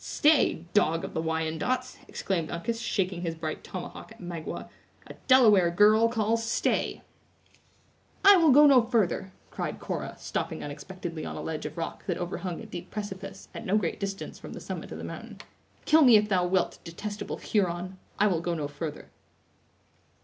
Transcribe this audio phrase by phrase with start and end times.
[0.03, 4.67] "Stay, dog of the Wyandots!" exclaimed Uncas, shaking his bright tomahawk at Magua;
[5.05, 7.03] "a Delaware girl calls stay!"
[8.25, 12.17] "I will go no further!" cried Cora, stopping unexpectedly on a ledge of rock, that
[12.17, 15.37] overhung a deep precipice, at no great distance from the summit of the mountain.
[15.85, 19.11] "Kill me if thou wilt, detestable Huron; I will go no further."